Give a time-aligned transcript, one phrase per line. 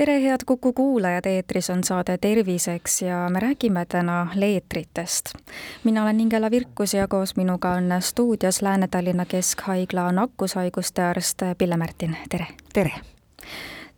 [0.00, 5.34] tere, head Kuku kuulajad, eetris on saade Terviseks ja me räägime täna leetritest.
[5.84, 12.16] mina olen Ingela Virkus ja koos minuga on stuudios Lääne-Tallinna Keskhaigla nakkushaiguste arst Pille Märtin,
[12.28, 12.46] tere!
[12.72, 12.92] tere!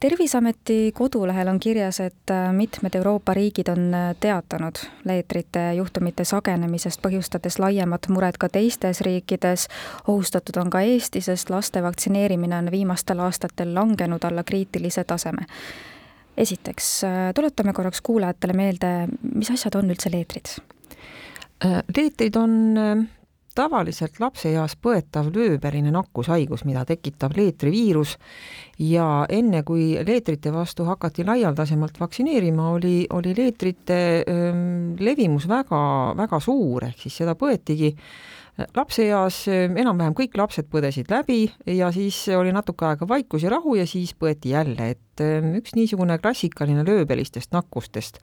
[0.00, 4.74] terviseameti kodulehel on kirjas, et mitmed Euroopa riigid on teatanud
[5.04, 9.68] leetrite juhtumite sagenemisest, põhjustades laiemat muret ka teistes riikides.
[10.08, 15.46] ohustatud on ka Eesti, sest laste vaktsineerimine on viimastel aastatel langenud alla kriitilise taseme
[16.36, 16.90] esiteks
[17.36, 18.92] tuletame korraks kuulajatele meelde,
[19.34, 20.54] mis asjad on üldse leetrid?
[21.62, 22.54] leetrid on
[23.54, 28.16] tavaliselt lapseeas põetav lööpärine nakkushaigus, mida tekitab leetriviirus
[28.80, 34.52] ja enne, kui leetrite vastu hakati laialdasemalt vaktsineerima, oli, oli leetrite öö,
[35.00, 35.82] levimus väga,
[36.16, 37.92] väga suur, ehk siis seda põetigi
[38.76, 43.86] lapseeas enam-vähem kõik lapsed põdesid läbi ja siis oli natuke aega vaikus ja rahu ja
[43.88, 45.24] siis põeti jälle, et
[45.58, 48.20] üks niisugune klassikaline lööbelistest nakkustest.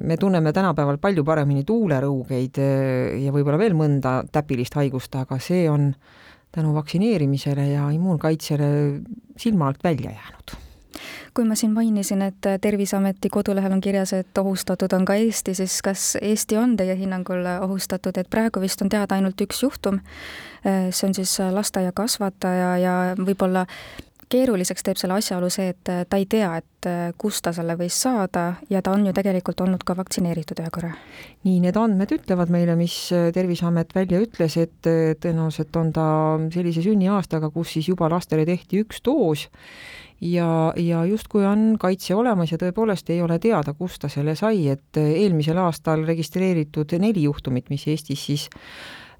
[0.00, 2.58] me tunneme tänapäeval palju paremini tuulerõugeid
[3.22, 5.92] ja võib-olla veel mõnda täpilist haigust, aga see on
[6.54, 8.68] tänu vaktsineerimisele ja immuunkaitsele
[9.38, 10.63] silma alt välja jäänud
[11.34, 15.80] kui ma siin mainisin, et Terviseameti kodulehel on kirjas, et ohustatud on ka Eesti, siis
[15.82, 20.00] kas Eesti on teie hinnangul ohustatud, et praegu vist on teada ainult üks juhtum,
[20.64, 23.66] see on siis lasteaiakasvataja ja võib-olla
[24.30, 26.88] keeruliseks teeb selle asjaolu see, et ta ei tea, et
[27.20, 30.92] kust ta selle võis saada ja ta on ju tegelikult olnud ka vaktsineeritud ühe korra.
[31.46, 32.96] nii, need andmed ütlevad meile, mis
[33.34, 36.06] Terviseamet välja ütles, et tõenäoliselt on ta
[36.52, 39.48] sellise sünniaastaga, kus siis juba lastele tehti üks doos
[40.20, 44.66] ja, ja justkui on kaitse olemas ja tõepoolest ei ole teada, kust ta selle sai,
[44.72, 48.48] et eelmisel aastal registreeritud neli juhtumit, mis Eestis siis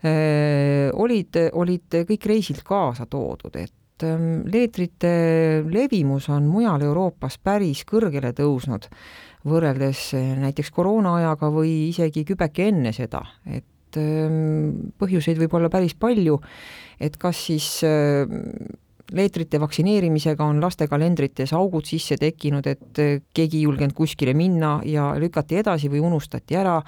[0.04, 3.72] äh, olid, olid kõik reisilt kaasa toodud, et
[4.02, 8.88] ähm, leetrite levimus on mujal Euroopas päris kõrgele tõusnud,
[9.46, 10.10] võrreldes
[10.40, 16.40] näiteks koroonaajaga või isegi kübeke enne seda, et ähm, põhjuseid võib olla päris palju,
[16.98, 18.26] et kas siis äh,
[19.12, 25.12] leetrite vaktsineerimisega on lastekalendrites augud sisse tekkinud, et eh, keegi ei julgenud kuskile minna ja
[25.20, 26.78] lükati edasi või unustati ära,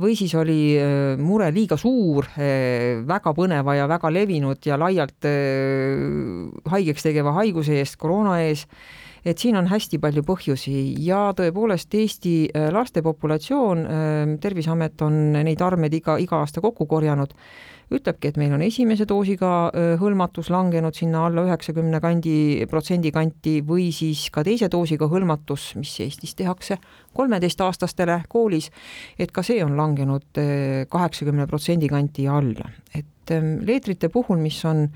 [0.00, 5.30] või siis oli eh, mure liiga suur, eh, väga põneva ja väga levinud ja laialt
[6.74, 8.66] haigeks tegeva haiguse eest, koroona ees,
[9.24, 12.34] et siin on hästi palju põhjusi ja tõepoolest Eesti
[12.74, 13.86] laste populatsioon,
[14.40, 17.32] Terviseamet on neid armeid iga, iga aasta kokku korjanud
[17.92, 19.50] ütlebki, et meil on esimese doosiga
[20.00, 22.36] hõlmatus langenud sinna alla üheksakümne kandi,
[22.70, 26.78] protsendi kanti või siis ka teise doosiga hõlmatus, mis Eestis tehakse
[27.14, 28.70] kolmeteistaastastele koolis,
[29.18, 30.40] et ka see on langenud
[30.90, 32.70] kaheksakümne protsendi kanti alla.
[32.94, 33.32] et
[33.64, 34.88] leetrite puhul, mis on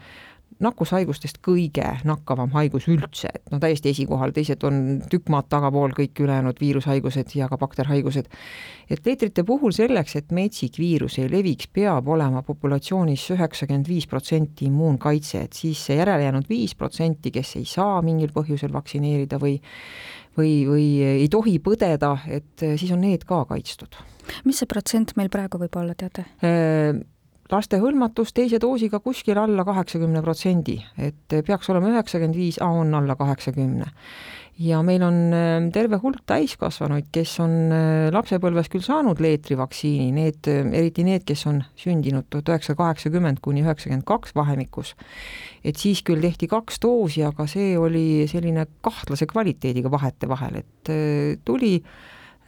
[0.64, 6.18] nakkushaigustest kõige nakkavam haigus üldse, et no täiesti esikohal, teised on tükk maad tagapool, kõik
[6.24, 8.26] ülejäänud viirushaigused ja ka bakterhaigused.
[8.90, 15.42] et leetrite puhul selleks, et metsikviirus ei leviks, peab olema populatsioonis üheksakümmend viis protsenti immuunkaitse,
[15.42, 19.60] et siis see järelejäänud viis protsenti, kes ei saa mingil põhjusel vaktsineerida või
[20.38, 23.98] või, või ei tohi põdeda, et siis on need ka kaitstud.
[24.44, 26.26] mis see protsent meil praegu võib olla, teate?
[27.52, 33.16] Laste hõlmatus teise doosiga kuskil alla kaheksakümne protsendi, et peaks olema üheksakümmend viis, on alla
[33.18, 33.92] kaheksakümne.
[34.58, 40.48] ja meil on ähm, terve hulk täiskasvanuid, kes on äh, lapsepõlves küll saanud leetrivaktsiini, need,
[40.50, 44.96] äh, eriti need, kes on sündinud tuhat üheksasada kaheksakümmend kuni üheksakümmend kaks vahemikus,
[45.62, 51.38] et siis küll tehti kaks doosi, aga see oli selline kahtlase kvaliteediga vahetevahel, et äh,
[51.46, 51.76] tuli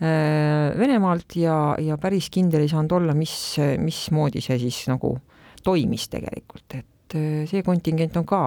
[0.00, 3.34] Venemaalt ja, ja päris kindel ei saanud olla, mis,
[3.83, 5.12] mismoodi see siis nagu
[5.65, 8.41] toimis tegelikult, et äh, see kontingent on ka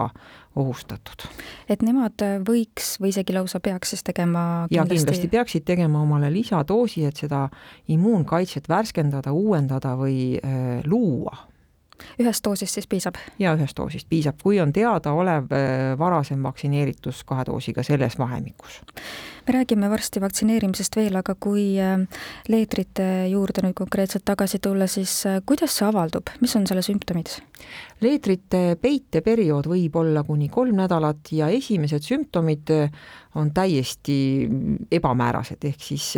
[0.57, 1.25] ohustatud.
[1.69, 4.77] et nemad võiks või isegi lausa peaks siis tegema kindlasti...
[4.77, 7.47] ja kindlasti peaksid tegema omale lisadoosi, et seda
[7.93, 11.53] immuunkaitset värskendada, uuendada või äh, luua
[12.19, 13.17] ühest doosist siis piisab?
[13.39, 18.81] jaa, ühest doosist piisab, kui on teadaolev äh, varasem vaktsineeritus kahe doosiga selles vahemikus.
[19.47, 21.65] Me räägime varsti vaktsineerimisest veel, aga kui
[22.49, 27.39] leetrite juurde nüüd konkreetselt tagasi tulla, siis kuidas see avaldub, mis on selle sümptomid?
[28.03, 32.71] leetrite peiteperiood võib olla kuni kolm nädalat ja esimesed sümptomid
[33.39, 34.15] on täiesti
[34.93, 36.11] ebamäärased, ehk siis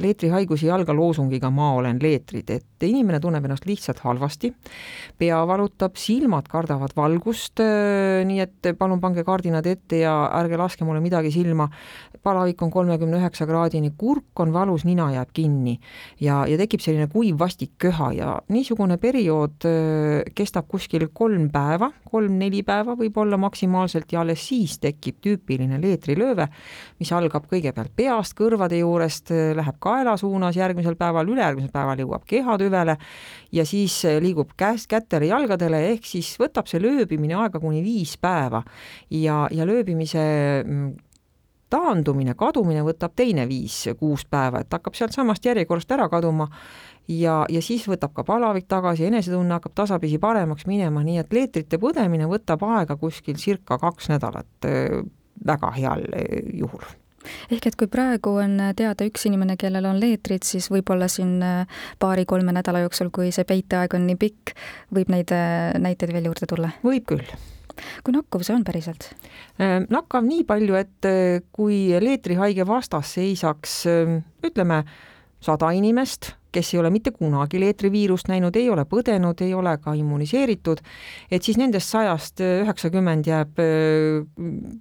[0.00, 4.52] leetrihaigus ei alga loosungiga ma olen leetrid, et inimene tunneb ennast lihtsalt halvasti,
[5.20, 11.02] pea valutab, silmad kardavad valgust, nii et palun pange kardinad ette ja ärge laske mulle
[11.04, 11.68] midagi silma,
[12.24, 15.76] palavik on kolmekümne üheksa kraadini, kurk on valus, nina jääb kinni.
[16.20, 19.66] Ja, ja tekib selline kuiv vastik köha ja niisugune periood
[20.36, 26.48] kestab kuskil kolm päeva, kolm-neli päeva võib-olla maksimaalselt ja alles siis tekib tüüpiline leetrilööve,
[27.00, 32.96] mis algab kõigepealt peast, kõrvade juurest, läheb kaela suunas, järgmisel päeval, ülejärgmisel päeval jõuab kehatüvele
[33.52, 38.62] ja siis liigub käest kätele, jalgadele, ehk siis võtab see lööbimine aega kuni viis päeva.
[39.10, 40.22] Ja, ja lööbimise
[40.64, 40.92] mm,
[41.72, 46.48] taandumine, kadumine võtab teine viis-kuus päeva, et hakkab sealtsamast järjekorrast ära kaduma
[47.08, 51.80] ja, ja siis võtab ka palavik tagasi, enesetunne hakkab tasapisi paremaks minema, nii et leetrite
[51.82, 54.72] põdemine võtab aega kuskil circa kaks nädalat
[55.46, 56.04] väga heal
[56.54, 56.84] juhul
[57.54, 61.36] ehk et kui praegu on teada üks inimene, kellel on leetrid, siis võib-olla siin
[62.02, 64.56] paari-kolme nädala jooksul, kui see peiteaeg on nii pikk,
[64.94, 65.30] võib neid
[65.86, 66.72] näiteid veel juurde tulla?
[66.82, 67.34] võib küll.
[68.02, 69.10] Kui nakkav see on päriselt?
[69.92, 71.10] nakkav nii palju, et
[71.54, 73.82] kui leetrihaige vastas seisaks
[74.42, 74.82] ütleme,
[75.42, 79.94] sada inimest kes ei ole mitte kunagi leetriviirust näinud, ei ole põdenud, ei ole ka
[79.98, 80.82] immuniseeritud,
[81.32, 84.20] et siis nendest sajast üheksakümmend jääb äh,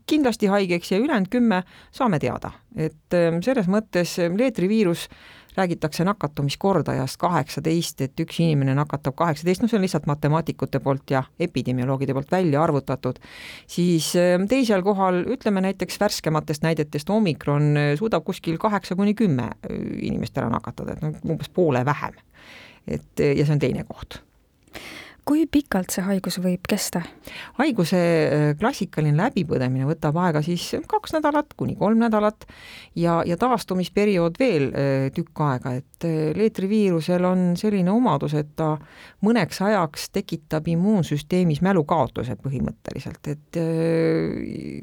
[0.09, 1.63] kindlasti haigeks ja ülejäänud kümme
[1.95, 5.07] saame teada, et äh, selles mõttes leetriviirus
[5.57, 11.23] räägitakse nakatumiskordajast kaheksateist, et üks inimene nakatab kaheksateist, no see on lihtsalt matemaatikute poolt ja
[11.39, 13.19] epidemioloogide poolt välja arvutatud,
[13.67, 19.51] siis ähm, teisel kohal, ütleme näiteks värskematest näidetest, omikron äh, suudab kuskil kaheksa kuni kümme
[19.51, 22.19] äh, inimest ära nakatada, et no umbes poole vähem.
[22.87, 24.17] et ja see on teine koht
[25.27, 27.03] kui pikalt see haigus võib kesta?
[27.59, 32.47] haiguse äh, klassikaline läbipõdemine võtab aega siis kaks nädalat kuni kolm nädalat
[32.97, 38.73] ja, ja taastumisperiood veel äh, tükk aega, et äh, leetriviirusel on selline omadus, et ta
[39.25, 43.61] mõneks ajaks tekitab immuunsüsteemis mälukaotuse põhimõtteliselt, et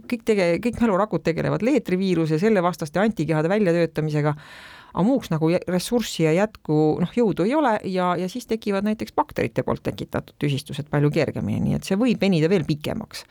[0.09, 4.37] kõik tege-, kõik mälurakud tegelevad leetriviiruse, selle vastaste antikehade väljatöötamisega
[4.99, 9.15] aga muuks nagu ressurssi ja jätku noh, jõudu ei ole ja, ja siis tekivad näiteks
[9.15, 13.23] bakterite poolt tekitatud tüsistused palju kergemini, nii et see võib venida veel pikemaks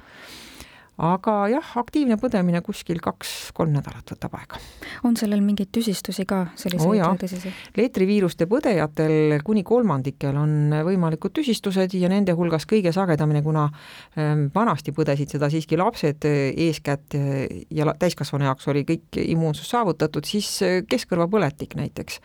[0.98, 4.58] aga jah, aktiivne põdemine kuskil kaks-kolm nädalat võtab aega.
[5.06, 7.52] on sellel mingeid tüsistusi ka, selliseid oh tõsisi?
[7.78, 13.68] leetriviiruste põdejatel kuni kolmandikel on võimalikud tüsistused ja nende hulgas kõige sagedamini, kuna
[14.18, 19.70] ähm, vanasti põdesid seda siiski lapsed äh, eeskätt äh, ja täiskasvanu jaoks oli kõik immuunsus
[19.76, 22.20] saavutatud, siis äh, keskkõrvapõletik näiteks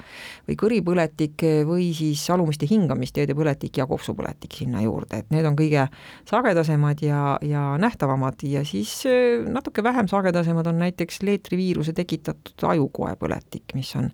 [0.49, 5.87] või kõripõletik või siis alumiste hingamisteede põletik ja kopsupõletik sinna juurde, et need on kõige
[6.31, 12.69] sagedasemad ja, ja nähtavamad ja ja siis äh, natuke vähem sagedasemad on näiteks leetriviiruse tekitatud
[12.69, 14.11] ajukoepõletik, mis on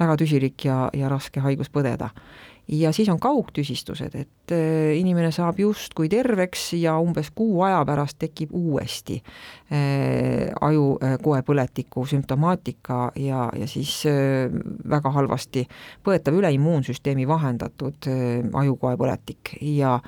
[0.00, 2.10] väga tüsilik ja, ja raske haigus põdeda.
[2.68, 8.18] ja siis on kaugtüsistused, et äh, inimene saab justkui terveks ja umbes kuu aja pärast
[8.18, 14.02] tekib uuesti äh, ajukoepõletiku sümptomaatika ja, ja siis
[14.90, 15.64] väga halvasti
[16.04, 20.00] põetav üleimmuunsüsteemi vahendatud äh, ajukoepõletik ja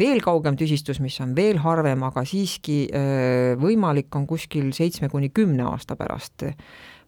[0.00, 5.30] veel kaugem tüsistus, mis on veel harvem, aga siiski äh, võimalik, on kuskil seitsme kuni
[5.34, 6.48] kümne aasta pärast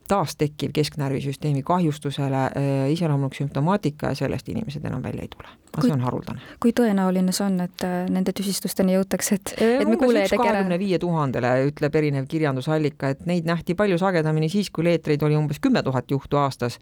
[0.09, 5.49] taas tekkiv kesknärvisüsteemi kahjustusele äh, iseloomulik sümptomaatika ja sellest inimesed enam välja ei tule.
[5.73, 6.41] aga see on haruldane.
[6.61, 10.99] kui tõenäoline see on, et äh, nende tüsistusteni jõutakse, et, et me kuulajatega kahekümne viie
[11.01, 15.83] tuhandele ütleb erinev kirjandusallika, et neid nähti palju sagedamini siis, kui leetreid oli umbes kümme
[15.83, 16.79] tuhat juhtu aastas.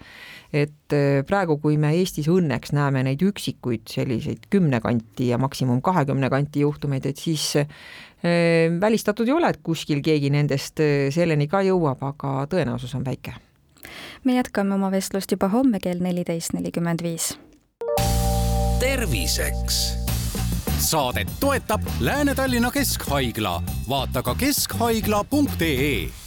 [0.52, 5.82] et äh, praegu, kui me Eestis õnneks näeme neid üksikuid selliseid kümne kanti ja maksimum
[5.82, 7.52] kahekümne kanti juhtumeid, et siis
[8.80, 13.34] välistatud ei ole, et kuskil keegi nendest eh, selleni ka jõuab, aga tõenäosus on väike.
[14.24, 17.38] me jätkame oma vestlust juba homme kell neliteist nelikümmend viis.
[18.80, 19.80] terviseks
[20.80, 26.19] saadet toetab Lääne-Tallinna Keskhaigla, vaata ka keskhaigla.ee